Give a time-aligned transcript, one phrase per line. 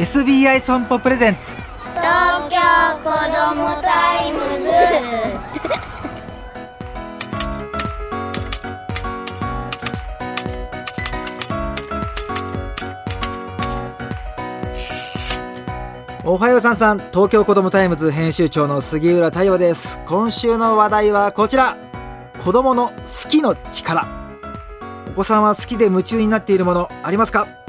[0.00, 1.56] SBI 損保 presents。
[1.56, 2.56] 東京
[3.04, 4.70] 子どもタイムズ。
[16.24, 16.98] おはようさんさん。
[17.00, 20.00] 東京子どもタイムズ編集長の杉浦太陽です。
[20.06, 21.76] 今週の話題はこちら。
[22.42, 24.08] 子供の好きの力。
[25.08, 27.59] お子さんは好きで夢中になっているものありますか？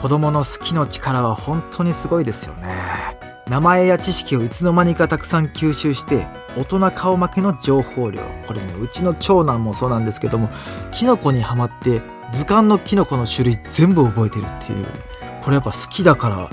[0.00, 3.18] 子供の好きの力は本当にすごいですよね。
[3.48, 8.22] 名前や知識をいつの間にかたくさん吸収して大人顔負けの情報量。
[8.46, 10.48] これねうちの長男もそうなんですけども
[10.90, 12.02] キノコにはまって
[12.32, 14.86] 図鑑のキノコの種類全部覚えてるっていう。
[15.42, 16.50] これやっぱ好きだから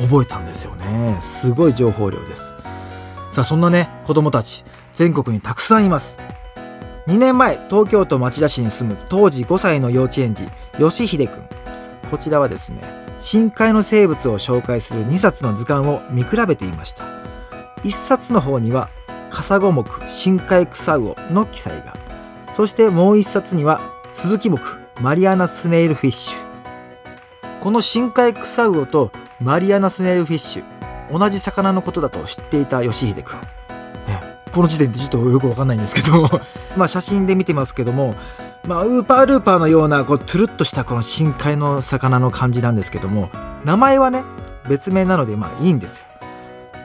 [0.00, 1.16] 覚えたんですよね。
[1.20, 2.54] すごい情報量です。
[3.30, 4.64] さあそんなね子供たち
[4.94, 6.18] 全国にたくさんいます。
[7.06, 10.46] 2年前東京都町田市に住む当時5歳の幼稚園児
[10.78, 11.51] 吉秀くん
[12.12, 12.82] こちらはですね
[13.16, 17.04] 深海の生物を紹介する2冊の図鑑を見比べていました。
[17.84, 18.90] 1冊の方には
[19.30, 21.96] カサゴ目深海草魚の記載が。
[22.52, 23.80] そしてもう1冊には
[24.12, 24.60] スズキ目
[25.00, 27.60] マリアナスネイルフィッシュ。
[27.60, 33.48] この深海草魚とマリアナスネイルフィッシュ同じ魚のことだと知っていた吉秀くん、ね、
[34.52, 36.28] この時点でちょっとよくわかんないんですけど。
[36.76, 38.14] まあ写真で見てますけども
[38.66, 43.28] まあ、ウーパールーパーのようなこうトゥルッとしたこの深海の魚の感じなんですけども
[43.64, 44.24] 名前はね
[44.68, 46.06] 別名なのでまあいいんですよ。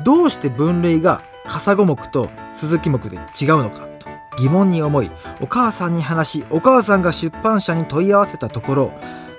[0.04, 3.22] どうして分類がカサゴ目とスズキ目で違う
[3.64, 4.08] のかと
[4.38, 8.92] 疑問に思いお母さんに話しお母さんが出版社に問い合わせたところ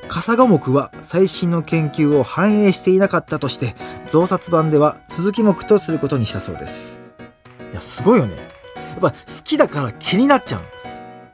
[0.09, 7.08] カサゴ目は最新の研究を反映していなかったとして増刷版ではスズキ目とすることにしたそうです。
[7.73, 8.37] いやすごいよね。
[8.37, 8.43] や
[8.97, 10.63] っぱ好きだから気になっちゃう。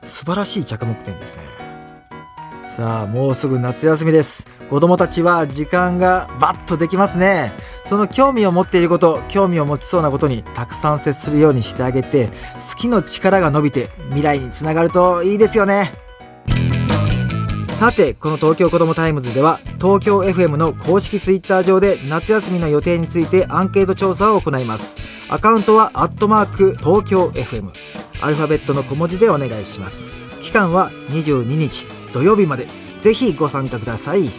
[0.07, 1.43] 素晴らしい着目点ですね。
[2.77, 4.47] さあもうすぐ夏休みです。
[4.69, 7.53] 子供たちは時間がバッとできますね。
[7.87, 12.31] その興味を持っていること興味を持ちそうなことにたくさん接するようにしてあげて
[12.71, 15.93] 好きの力が伸びて未来につながるといいですよね。
[17.79, 25.14] さてこの東京子どもタイムズでは東京 FM の公式ツイッター上で夏休みの予定についてアンケート調査を行います。
[25.29, 27.73] アカウントはアットマーク東京 FM
[28.21, 30.09] アルファベットの小文字でお願いします。
[30.43, 32.67] 期間は22日土曜日まで。
[33.01, 34.23] ぜひご参加ください。
[34.23, 34.33] 東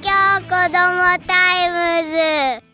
[0.00, 0.10] 京
[0.42, 2.65] こどもタイムズ。